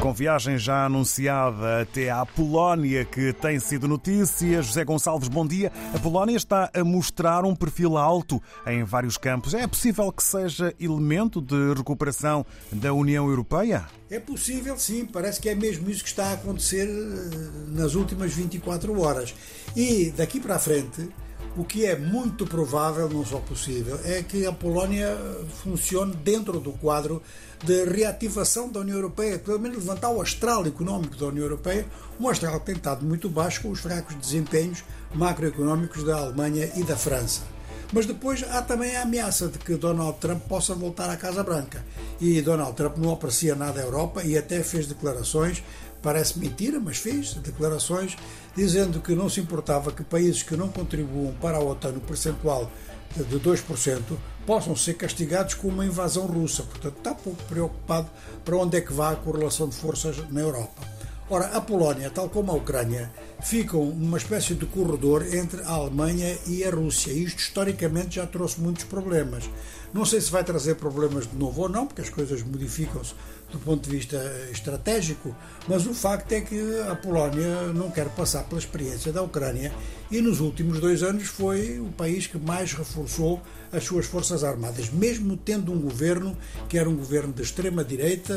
[0.00, 4.62] Com viagem já anunciada até à Polónia, que tem sido notícia.
[4.62, 5.72] José Gonçalves, bom dia.
[5.94, 9.54] A Polónia está a mostrar um perfil alto em vários campos.
[9.54, 13.86] É possível que seja elemento de recuperação da União Europeia?
[14.10, 15.06] É possível, sim.
[15.06, 19.34] Parece que é mesmo isso que está a acontecer eh, nas últimas 24 horas.
[19.74, 21.08] E daqui para a frente,
[21.56, 25.16] o que é muito provável, não só possível, é que a Polónia
[25.62, 27.22] funcione dentro do quadro
[27.64, 31.86] de reativação da União Europeia, pelo menos levantar o astral económico da União Europeia,
[32.20, 34.84] um astral que tem estado muito baixo com os fracos desempenhos
[35.14, 37.55] macroeconómicos da Alemanha e da França.
[37.92, 41.84] Mas depois há também a ameaça de que Donald Trump possa voltar à Casa Branca.
[42.20, 45.62] E Donald Trump não aprecia nada à Europa e até fez declarações
[46.02, 48.16] parece mentira, mas fez declarações
[48.54, 52.70] dizendo que não se importava que países que não contribuam para a OTAN no percentual
[53.16, 56.62] de 2% possam ser castigados com uma invasão russa.
[56.62, 58.08] Portanto, está pouco preocupado
[58.44, 60.80] para onde é que vai a correlação de forças na Europa.
[61.28, 66.36] Ora, a Polónia, tal como a Ucrânia, ficam numa espécie de corredor entre a Alemanha
[66.46, 67.12] e a Rússia.
[67.12, 69.48] Isto historicamente já trouxe muitos problemas.
[69.92, 73.14] Não sei se vai trazer problemas de novo ou não, porque as coisas modificam-se
[73.50, 74.16] do ponto de vista
[74.50, 75.34] estratégico,
[75.68, 79.72] mas o facto é que a Polónia não quer passar pela experiência da Ucrânia
[80.10, 84.90] e nos últimos dois anos foi o país que mais reforçou as suas forças armadas,
[84.90, 86.36] mesmo tendo um governo
[86.68, 88.34] que era um governo de extrema-direita,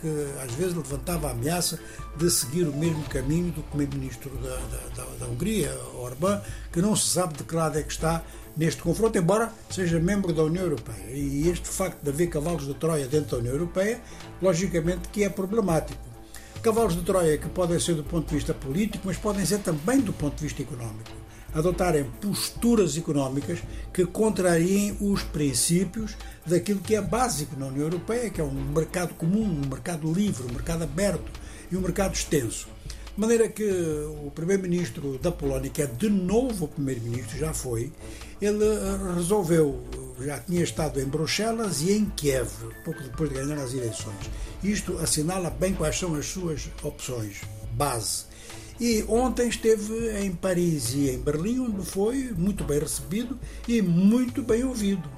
[0.00, 1.78] que às vezes levantava a ameaça
[2.16, 6.40] de seguir o mesmo caminho do primeiro-ministro da, da, da, da Hungria, Orbán,
[6.72, 8.22] que não se sabe de que lado é que está
[8.56, 11.10] neste confronto, embora seja membro da União Europeia.
[11.10, 14.00] E este facto de haver cavalos de Troia dentro da União Europeia,
[14.40, 16.11] logicamente que é problemático.
[16.62, 19.98] Cavalos de Troia que podem ser do ponto de vista político, mas podem ser também
[19.98, 21.10] do ponto de vista económico.
[21.52, 23.58] Adotarem posturas económicas
[23.92, 29.12] que contrariem os princípios daquilo que é básico na União Europeia, que é um mercado
[29.14, 31.32] comum, um mercado livre, um mercado aberto
[31.70, 32.68] e um mercado extenso.
[33.12, 33.68] De maneira que
[34.24, 37.92] o primeiro-ministro da Polónia, que é de novo o primeiro-ministro, já foi,
[38.40, 39.82] ele eh, resolveu,
[40.20, 42.48] já tinha estado em Bruxelas e em Kiev,
[42.84, 44.30] pouco depois de ganhar as eleições.
[44.62, 47.40] Isto assinala bem quais são as suas opções,
[47.72, 48.24] base.
[48.80, 54.42] E ontem esteve em Paris e em Berlim, onde foi muito bem recebido e muito
[54.42, 55.08] bem ouvido.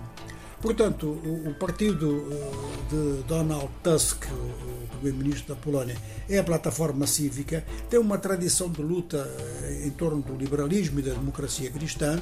[0.61, 5.95] Portanto, o, o partido eh, de Donald Tusk, o primeiro-ministro da Polónia,
[6.27, 9.31] é a plataforma cívica, tem uma tradição de luta
[9.63, 12.19] eh, em torno do liberalismo e da democracia cristã,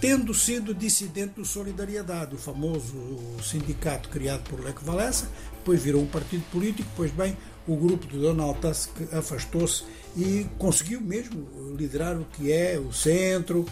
[0.00, 2.94] tendo sido dissidente do Solidariedade, o famoso
[3.42, 5.28] sindicato criado por Lech Walesa,
[5.58, 9.84] depois virou um partido político, pois bem, o grupo de Donald Tusk afastou-se
[10.16, 11.46] e conseguiu mesmo
[11.76, 13.66] liderar o que é o centro,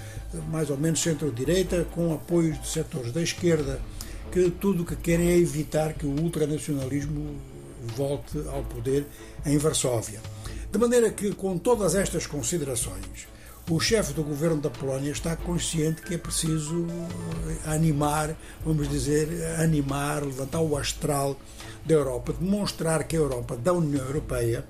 [0.51, 3.81] mais ou menos centro-direita, com apoios de setores da esquerda
[4.31, 7.37] que tudo o que querem é evitar que o ultranacionalismo
[7.97, 9.07] volte ao poder
[9.47, 10.21] em Varsóvia.
[10.71, 13.27] De maneira que, com todas estas considerações,
[13.69, 19.29] o chefe do governo da Polónia está consciente que é preciso eh, animar, vamos dizer,
[19.59, 21.37] animar, levantar o astral
[21.85, 24.65] da Europa, demonstrar que a Europa da União Europeia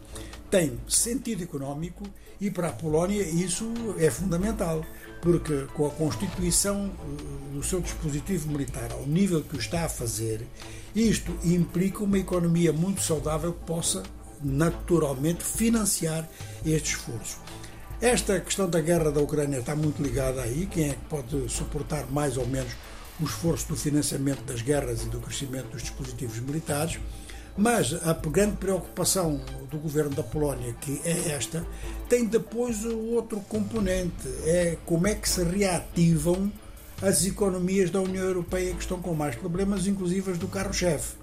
[0.50, 2.04] tem sentido económico
[2.40, 4.82] e para a Polónia isso é fundamental,
[5.20, 9.90] porque com a constituição eh, do seu dispositivo militar ao nível que o está a
[9.90, 10.46] fazer,
[10.94, 14.02] isto implica uma economia muito saudável que possa
[14.42, 16.26] naturalmente financiar
[16.64, 17.38] este esforço.
[18.00, 22.04] Esta questão da guerra da Ucrânia está muito ligada aí, quem é que pode suportar
[22.10, 22.70] mais ou menos
[23.18, 26.98] o esforço do financiamento das guerras e do crescimento dos dispositivos militares.
[27.56, 29.40] Mas a grande preocupação
[29.70, 31.66] do governo da Polónia, que é esta,
[32.06, 36.52] tem depois outro componente: é como é que se reativam
[37.00, 41.14] as economias da União Europeia que estão com mais problemas, inclusive as do carro-chefe.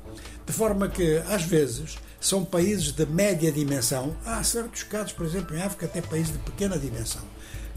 [0.43, 5.57] De forma que, às vezes, são países de média dimensão, há certos casos, por exemplo,
[5.57, 7.21] em África, até países de pequena dimensão,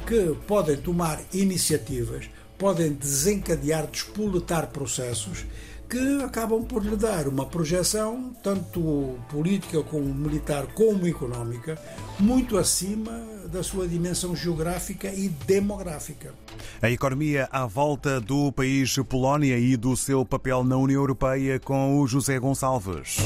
[0.07, 5.45] que podem tomar iniciativas, podem desencadear, despoletar processos
[5.91, 11.77] que acabam por lhe dar uma projeção, tanto política como militar, como económica,
[12.19, 13.13] muito acima
[13.51, 16.33] da sua dimensão geográfica e demográfica.
[16.81, 22.01] A economia à volta do país Polónia e do seu papel na União Europeia com
[22.01, 23.19] o José Gonçalves.